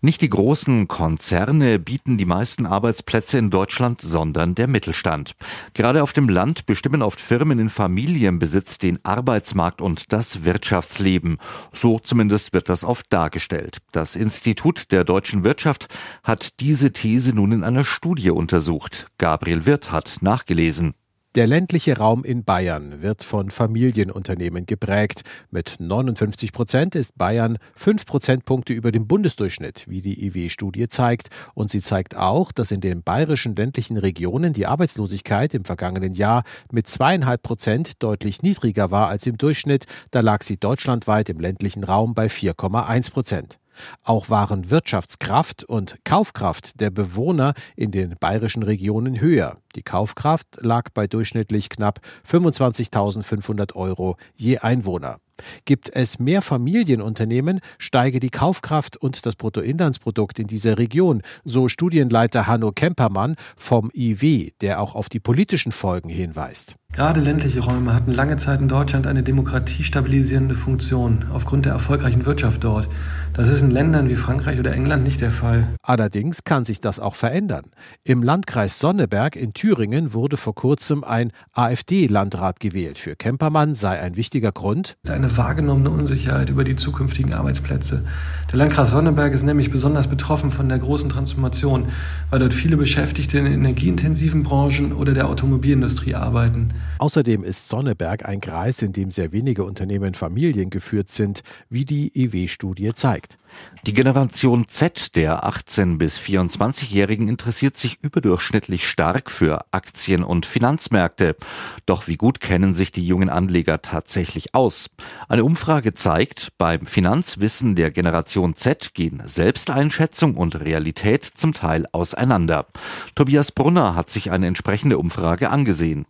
Nicht 0.00 0.20
die 0.20 0.28
großen 0.28 0.88
Konzerne 0.88 1.78
bieten 1.78 2.18
die 2.18 2.26
meisten 2.26 2.66
Arbeitsplätze 2.66 3.38
in 3.38 3.50
Deutschland, 3.50 4.00
sondern 4.00 4.54
der 4.54 4.66
Mittelstand. 4.66 5.32
Gerade 5.72 6.02
auf 6.02 6.12
dem 6.12 6.28
Land 6.28 6.66
bestimmen 6.66 7.02
oft 7.02 7.20
Firmen 7.20 7.58
in 7.58 7.70
Familienbesitz 7.70 8.78
den 8.78 8.98
Arbeitsmarkt 9.04 9.80
und 9.80 10.12
das 10.12 10.44
Wirtschaftsleben. 10.44 11.38
So 11.72 11.98
zumindest 11.98 12.52
wird 12.52 12.68
das 12.68 12.84
oft 12.84 13.12
dargestellt. 13.12 13.78
Das 13.92 14.16
Institut 14.16 14.92
der 14.92 15.04
deutschen 15.04 15.44
Wirtschaft 15.44 15.88
hat 16.22 16.60
diese 16.60 16.92
These 16.92 17.34
nun 17.34 17.52
in 17.52 17.64
einer 17.64 17.84
Studie 17.84 18.30
untersucht. 18.30 19.06
Gabriel 19.18 19.66
Wirth 19.66 19.90
hat 19.90 20.18
nachgelesen. 20.20 20.94
Der 21.34 21.48
ländliche 21.48 21.96
Raum 21.96 22.22
in 22.22 22.44
Bayern 22.44 23.02
wird 23.02 23.24
von 23.24 23.50
Familienunternehmen 23.50 24.66
geprägt. 24.66 25.22
Mit 25.50 25.74
59 25.80 26.52
Prozent 26.52 26.94
ist 26.94 27.18
Bayern 27.18 27.58
fünf 27.74 28.06
Prozentpunkte 28.06 28.72
über 28.72 28.92
dem 28.92 29.08
Bundesdurchschnitt, 29.08 29.86
wie 29.88 30.00
die 30.00 30.26
IW-Studie 30.26 30.86
zeigt. 30.86 31.30
Und 31.54 31.72
sie 31.72 31.82
zeigt 31.82 32.14
auch, 32.14 32.52
dass 32.52 32.70
in 32.70 32.80
den 32.80 33.02
bayerischen 33.02 33.56
ländlichen 33.56 33.96
Regionen 33.96 34.52
die 34.52 34.66
Arbeitslosigkeit 34.66 35.54
im 35.54 35.64
vergangenen 35.64 36.14
Jahr 36.14 36.44
mit 36.70 36.86
zweieinhalb 36.86 37.42
Prozent 37.42 38.00
deutlich 38.00 38.42
niedriger 38.42 38.92
war 38.92 39.08
als 39.08 39.26
im 39.26 39.36
Durchschnitt. 39.36 39.86
Da 40.12 40.20
lag 40.20 40.44
sie 40.44 40.56
deutschlandweit 40.56 41.28
im 41.30 41.40
ländlichen 41.40 41.82
Raum 41.82 42.14
bei 42.14 42.26
4,1 42.26 43.10
Prozent. 43.10 43.58
Auch 44.04 44.30
waren 44.30 44.70
Wirtschaftskraft 44.70 45.64
und 45.64 45.96
Kaufkraft 46.04 46.80
der 46.80 46.90
Bewohner 46.90 47.54
in 47.74 47.90
den 47.90 48.14
bayerischen 48.20 48.62
Regionen 48.62 49.20
höher. 49.20 49.56
Die 49.74 49.82
Kaufkraft 49.82 50.58
lag 50.60 50.90
bei 50.94 51.06
durchschnittlich 51.06 51.68
knapp 51.68 52.00
25.500 52.28 53.74
Euro 53.74 54.16
je 54.36 54.58
Einwohner. 54.58 55.18
Gibt 55.64 55.90
es 55.94 56.18
mehr 56.18 56.42
Familienunternehmen, 56.42 57.60
steige 57.78 58.20
die 58.20 58.30
Kaufkraft 58.30 58.96
und 58.96 59.26
das 59.26 59.36
Bruttoinlandsprodukt 59.36 60.38
in 60.38 60.46
dieser 60.46 60.78
Region, 60.78 61.22
so 61.44 61.68
Studienleiter 61.68 62.46
Hanno 62.46 62.72
Kempermann 62.72 63.36
vom 63.56 63.90
IW, 63.94 64.52
der 64.60 64.80
auch 64.80 64.94
auf 64.94 65.08
die 65.08 65.20
politischen 65.20 65.72
Folgen 65.72 66.08
hinweist. 66.08 66.76
Gerade 66.92 67.20
ländliche 67.20 67.58
Räume 67.58 67.92
hatten 67.92 68.12
lange 68.12 68.36
Zeit 68.36 68.60
in 68.60 68.68
Deutschland 68.68 69.08
eine 69.08 69.24
demokratiestabilisierende 69.24 70.54
Funktion 70.54 71.24
aufgrund 71.32 71.64
der 71.64 71.72
erfolgreichen 71.72 72.24
Wirtschaft 72.24 72.62
dort. 72.62 72.88
Das 73.32 73.48
ist 73.48 73.62
in 73.62 73.72
Ländern 73.72 74.08
wie 74.08 74.14
Frankreich 74.14 74.60
oder 74.60 74.72
England 74.72 75.02
nicht 75.02 75.20
der 75.20 75.32
Fall. 75.32 75.66
Allerdings 75.82 76.44
kann 76.44 76.64
sich 76.64 76.80
das 76.80 77.00
auch 77.00 77.16
verändern. 77.16 77.64
Im 78.04 78.22
Landkreis 78.22 78.78
Sonneberg 78.78 79.34
in 79.34 79.54
Thüringen 79.54 79.63
wurde 80.12 80.36
vor 80.36 80.54
kurzem 80.54 81.04
ein 81.04 81.32
AfD-Landrat 81.52 82.60
gewählt. 82.60 82.98
Für 82.98 83.16
Kempermann 83.16 83.74
sei 83.74 83.98
ein 83.98 84.14
wichtiger 84.14 84.52
Grund 84.52 84.96
eine 85.08 85.34
wahrgenommene 85.36 85.88
Unsicherheit 85.88 86.50
über 86.50 86.64
die 86.64 86.76
zukünftigen 86.76 87.32
Arbeitsplätze. 87.32 88.04
Der 88.50 88.58
Landkreis 88.58 88.90
Sonneberg 88.90 89.32
ist 89.32 89.42
nämlich 89.42 89.70
besonders 89.70 90.06
betroffen 90.06 90.50
von 90.50 90.68
der 90.68 90.78
großen 90.78 91.08
Transformation, 91.08 91.88
weil 92.28 92.40
dort 92.40 92.52
viele 92.52 92.76
Beschäftigte 92.76 93.38
in 93.38 93.46
energieintensiven 93.46 94.42
Branchen 94.42 94.92
oder 94.92 95.14
der 95.14 95.28
Automobilindustrie 95.28 96.14
arbeiten. 96.14 96.74
Außerdem 96.98 97.42
ist 97.42 97.70
Sonneberg 97.70 98.28
ein 98.28 98.42
Kreis, 98.42 98.82
in 98.82 98.92
dem 98.92 99.10
sehr 99.10 99.32
wenige 99.32 99.64
Unternehmen 99.64 100.12
familiengeführt 100.12 101.10
sind, 101.10 101.40
wie 101.70 101.86
die 101.86 102.12
EW-Studie 102.14 102.92
zeigt. 102.94 103.38
Die 103.86 103.92
Generation 103.92 104.66
Z 104.68 105.14
der 105.14 105.44
18 105.44 105.98
bis 105.98 106.18
24-Jährigen 106.18 107.28
interessiert 107.28 107.76
sich 107.76 107.98
überdurchschnittlich 108.02 108.88
stark 108.88 109.30
für 109.30 109.66
Aktien 109.72 110.22
und 110.24 110.46
Finanzmärkte. 110.46 111.36
Doch 111.84 112.08
wie 112.08 112.16
gut 112.16 112.40
kennen 112.40 112.74
sich 112.74 112.92
die 112.92 113.06
jungen 113.06 113.28
Anleger 113.28 113.82
tatsächlich 113.82 114.54
aus? 114.54 114.88
Eine 115.28 115.44
Umfrage 115.44 115.92
zeigt, 115.92 116.56
beim 116.56 116.86
Finanzwissen 116.86 117.74
der 117.76 117.90
Generation 117.90 118.56
Z 118.56 118.94
gehen 118.94 119.22
Selbsteinschätzung 119.26 120.36
und 120.36 120.60
Realität 120.60 121.24
zum 121.24 121.52
Teil 121.52 121.84
auseinander. 121.92 122.66
Tobias 123.14 123.52
Brunner 123.52 123.94
hat 123.94 124.08
sich 124.08 124.30
eine 124.30 124.46
entsprechende 124.46 124.96
Umfrage 124.96 125.50
angesehen. 125.50 126.06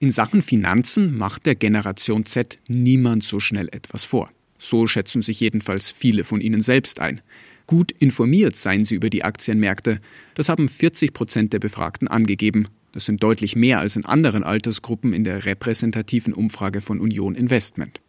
In 0.00 0.10
Sachen 0.10 0.42
Finanzen 0.42 1.18
macht 1.18 1.44
der 1.44 1.56
Generation 1.56 2.24
Z 2.24 2.58
niemand 2.68 3.24
so 3.24 3.40
schnell 3.40 3.68
etwas 3.72 4.04
vor. 4.04 4.30
So 4.58 4.86
schätzen 4.86 5.22
sich 5.22 5.40
jedenfalls 5.40 5.90
viele 5.90 6.24
von 6.24 6.40
ihnen 6.40 6.60
selbst 6.60 7.00
ein. 7.00 7.20
Gut 7.66 7.92
informiert 7.92 8.56
seien 8.56 8.84
sie 8.84 8.94
über 8.94 9.10
die 9.10 9.24
Aktienmärkte. 9.24 10.00
Das 10.34 10.48
haben 10.48 10.68
40 10.68 11.12
Prozent 11.12 11.52
der 11.52 11.58
Befragten 11.58 12.08
angegeben. 12.08 12.68
Das 12.92 13.04
sind 13.04 13.22
deutlich 13.22 13.56
mehr 13.56 13.78
als 13.78 13.96
in 13.96 14.04
anderen 14.04 14.42
Altersgruppen 14.42 15.12
in 15.12 15.22
der 15.22 15.44
repräsentativen 15.44 16.32
Umfrage 16.32 16.80
von 16.80 17.00
Union 17.00 17.34
Investment. 17.34 18.00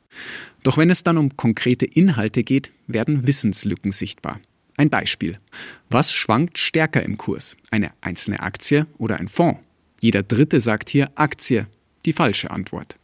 Doch 0.64 0.78
wenn 0.78 0.90
es 0.90 1.04
dann 1.04 1.18
um 1.18 1.36
konkrete 1.36 1.86
Inhalte 1.86 2.44
geht, 2.44 2.72
werden 2.88 3.28
Wissenslücken 3.28 3.92
sichtbar. 3.92 4.40
Ein 4.78 4.90
Beispiel. 4.90 5.38
Was 5.90 6.14
schwankt 6.14 6.58
stärker 6.58 7.04
im 7.04 7.18
Kurs? 7.18 7.58
Eine 7.70 7.92
einzelne 8.00 8.40
Aktie 8.40 8.88
oder 8.98 9.20
ein 9.20 9.28
Fonds? 9.28 9.60
Jeder 10.00 10.24
Dritte 10.24 10.62
sagt 10.62 10.90
hier 10.90 11.12
Aktie, 11.16 11.68
die 12.06 12.14
falsche 12.14 12.52
Antwort. 12.52 12.96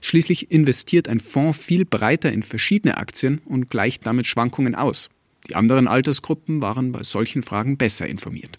Schließlich 0.00 0.50
investiert 0.50 1.08
ein 1.08 1.20
Fonds 1.20 1.58
viel 1.58 1.84
breiter 1.84 2.32
in 2.32 2.42
verschiedene 2.42 2.96
Aktien 2.96 3.40
und 3.44 3.70
gleicht 3.70 4.06
damit 4.06 4.26
Schwankungen 4.26 4.74
aus. 4.74 5.08
Die 5.48 5.54
anderen 5.54 5.88
Altersgruppen 5.88 6.60
waren 6.60 6.92
bei 6.92 7.02
solchen 7.02 7.42
Fragen 7.42 7.76
besser 7.76 8.06
informiert. 8.06 8.58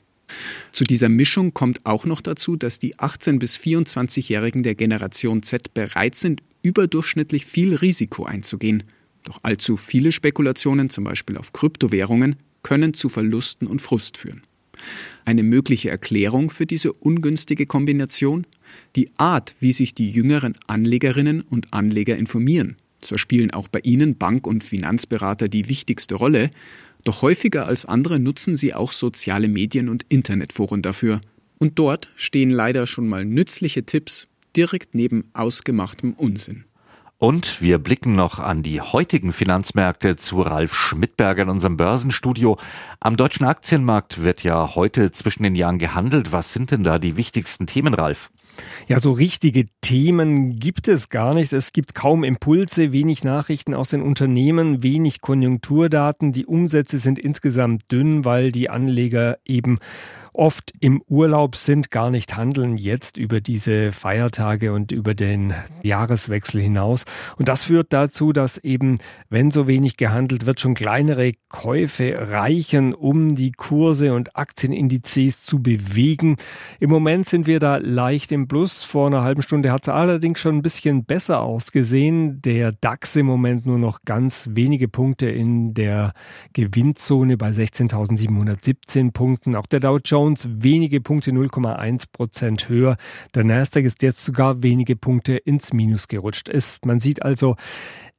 Zu 0.71 0.83
dieser 0.83 1.09
Mischung 1.09 1.53
kommt 1.53 1.85
auch 1.85 2.05
noch 2.05 2.21
dazu, 2.21 2.55
dass 2.55 2.79
die 2.79 2.95
18- 2.95 3.39
bis 3.39 3.57
24-Jährigen 3.57 4.63
der 4.63 4.75
Generation 4.75 5.43
Z 5.43 5.73
bereit 5.73 6.15
sind, 6.15 6.41
überdurchschnittlich 6.63 7.45
viel 7.45 7.75
Risiko 7.75 8.25
einzugehen. 8.25 8.83
Doch 9.23 9.39
allzu 9.43 9.77
viele 9.77 10.11
Spekulationen, 10.11 10.89
zum 10.89 11.03
Beispiel 11.03 11.37
auf 11.37 11.53
Kryptowährungen, 11.53 12.37
können 12.63 12.93
zu 12.93 13.09
Verlusten 13.09 13.67
und 13.67 13.81
Frust 13.81 14.17
führen. 14.17 14.41
Eine 15.25 15.43
mögliche 15.43 15.89
Erklärung 15.89 16.49
für 16.49 16.65
diese 16.65 16.91
ungünstige 16.91 17.65
Kombination? 17.65 18.45
Die 18.95 19.09
Art, 19.17 19.55
wie 19.59 19.71
sich 19.71 19.93
die 19.93 20.09
jüngeren 20.09 20.55
Anlegerinnen 20.67 21.41
und 21.41 21.73
Anleger 21.73 22.17
informieren. 22.17 22.77
Zwar 23.01 23.17
spielen 23.17 23.51
auch 23.51 23.67
bei 23.67 23.79
ihnen 23.79 24.17
Bank- 24.17 24.47
und 24.47 24.63
Finanzberater 24.63 25.49
die 25.49 25.67
wichtigste 25.69 26.15
Rolle, 26.15 26.49
doch 27.03 27.21
häufiger 27.21 27.65
als 27.65 27.85
andere 27.85 28.19
nutzen 28.19 28.55
sie 28.55 28.73
auch 28.73 28.93
soziale 28.93 29.49
Medien 29.49 29.89
und 29.89 30.05
Internetforen 30.07 30.81
dafür. 30.81 31.19
Und 31.59 31.77
dort 31.77 32.09
stehen 32.15 32.49
leider 32.49 32.87
schon 32.87 33.07
mal 33.07 33.25
nützliche 33.25 33.85
Tipps 33.85 34.27
direkt 34.55 34.95
neben 34.95 35.25
ausgemachtem 35.33 36.13
Unsinn. 36.13 36.63
Und 37.17 37.61
wir 37.61 37.77
blicken 37.77 38.15
noch 38.15 38.39
an 38.39 38.63
die 38.63 38.81
heutigen 38.81 39.31
Finanzmärkte 39.31 40.17
zu 40.17 40.41
Ralf 40.41 40.75
Schmidberger 40.75 41.43
in 41.43 41.49
unserem 41.49 41.77
Börsenstudio. 41.77 42.57
Am 42.99 43.15
deutschen 43.15 43.45
Aktienmarkt 43.45 44.23
wird 44.23 44.43
ja 44.43 44.75
heute 44.75 45.11
zwischen 45.11 45.43
den 45.43 45.55
Jahren 45.55 45.77
gehandelt. 45.77 46.31
Was 46.31 46.53
sind 46.53 46.71
denn 46.71 46.83
da 46.83 46.99
die 46.99 47.15
wichtigsten 47.15 47.65
Themen, 47.65 47.93
Ralf? 47.93 48.29
Ja, 48.87 48.99
so 48.99 49.11
richtige 49.11 49.65
Themen 49.81 50.59
gibt 50.59 50.87
es 50.87 51.09
gar 51.09 51.33
nicht. 51.33 51.53
Es 51.53 51.73
gibt 51.73 51.95
kaum 51.95 52.23
Impulse, 52.23 52.91
wenig 52.91 53.23
Nachrichten 53.23 53.73
aus 53.73 53.89
den 53.89 54.01
Unternehmen, 54.01 54.83
wenig 54.83 55.21
Konjunkturdaten. 55.21 56.31
Die 56.31 56.45
Umsätze 56.45 56.99
sind 56.99 57.19
insgesamt 57.19 57.91
dünn, 57.91 58.25
weil 58.25 58.51
die 58.51 58.69
Anleger 58.69 59.37
eben 59.45 59.79
oft 60.33 60.71
im 60.79 61.01
Urlaub 61.07 61.55
sind, 61.55 61.91
gar 61.91 62.09
nicht 62.09 62.35
handeln 62.35 62.77
jetzt 62.77 63.17
über 63.17 63.39
diese 63.39 63.91
Feiertage 63.91 64.73
und 64.73 64.91
über 64.91 65.13
den 65.13 65.53
Jahreswechsel 65.83 66.61
hinaus. 66.61 67.05
Und 67.37 67.47
das 67.49 67.65
führt 67.65 67.93
dazu, 67.93 68.33
dass 68.33 68.57
eben, 68.57 68.97
wenn 69.29 69.51
so 69.51 69.67
wenig 69.67 69.97
gehandelt 69.97 70.45
wird, 70.45 70.59
schon 70.59 70.73
kleinere 70.73 71.33
Käufe 71.49 72.31
reichen, 72.31 72.93
um 72.93 73.35
die 73.35 73.51
Kurse 73.51 74.13
und 74.13 74.35
Aktienindizes 74.35 75.43
zu 75.43 75.61
bewegen. 75.61 76.37
Im 76.79 76.89
Moment 76.89 77.27
sind 77.27 77.47
wir 77.47 77.59
da 77.59 77.77
leicht 77.77 78.31
im 78.31 78.47
Plus. 78.47 78.83
Vor 78.83 79.07
einer 79.07 79.23
halben 79.23 79.41
Stunde 79.41 79.71
hat 79.71 79.83
es 79.83 79.89
allerdings 79.89 80.39
schon 80.39 80.57
ein 80.57 80.63
bisschen 80.63 81.05
besser 81.05 81.41
ausgesehen. 81.41 82.41
Der 82.41 82.71
DAX 82.71 83.15
im 83.15 83.25
Moment 83.25 83.65
nur 83.65 83.77
noch 83.77 83.99
ganz 84.05 84.49
wenige 84.53 84.87
Punkte 84.87 85.29
in 85.29 85.73
der 85.73 86.13
Gewinnzone 86.53 87.37
bei 87.37 87.49
16.717 87.49 89.11
Punkten. 89.11 89.55
Auch 89.55 89.67
der 89.67 89.79
Dow 89.79 89.99
Jones 90.03 90.22
Jones 90.23 90.47
wenige 90.49 91.01
Punkte, 91.01 91.31
0,1 91.31 92.05
Prozent 92.13 92.69
höher. 92.69 92.95
Der 93.35 93.43
Nasdaq 93.43 93.83
ist 93.83 94.01
jetzt 94.03 94.23
sogar 94.23 94.63
wenige 94.63 94.95
Punkte 94.95 95.35
ins 95.35 95.73
Minus 95.73 96.07
gerutscht. 96.07 96.47
Ist. 96.47 96.85
Man 96.85 97.01
sieht 97.01 97.23
also, 97.23 97.57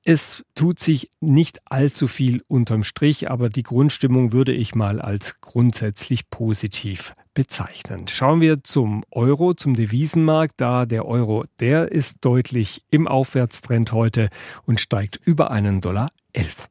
es 0.04 0.44
tut 0.54 0.80
sich 0.80 1.08
nicht 1.20 1.62
allzu 1.64 2.06
viel 2.06 2.42
unterm 2.46 2.82
Strich, 2.82 3.30
aber 3.30 3.48
die 3.48 3.62
Grundstimmung 3.62 4.32
würde 4.32 4.52
ich 4.52 4.74
mal 4.74 5.00
als 5.00 5.40
grundsätzlich 5.40 6.28
positiv 6.28 7.14
bezeichnen. 7.32 8.06
Schauen 8.06 8.42
wir 8.42 8.62
zum 8.62 9.02
Euro, 9.10 9.54
zum 9.54 9.72
Devisenmarkt. 9.72 10.54
Da 10.58 10.84
der 10.84 11.06
Euro, 11.06 11.46
der 11.58 11.90
ist 11.90 12.18
deutlich 12.20 12.82
im 12.90 13.08
Aufwärtstrend 13.08 13.92
heute 13.92 14.28
und 14.66 14.78
steigt 14.78 15.18
über 15.24 15.50
einen 15.50 15.80
Dollar 15.80 16.10
11. 16.34 16.68